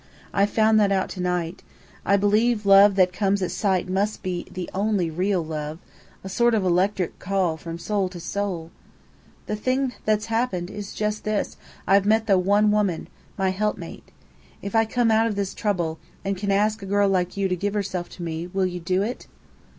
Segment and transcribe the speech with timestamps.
[0.33, 1.61] I've found that out to night.
[2.07, 5.77] I believe love that comes at sight must be the only real love
[6.23, 8.71] a sort of electric call from soul to soul.
[9.45, 14.09] The thing that's happened is just this: I've met the one woman my help mate.
[14.59, 17.55] If I come out of this trouble, and can ask a girl like you to
[17.55, 19.27] give herself to me, will you do it?"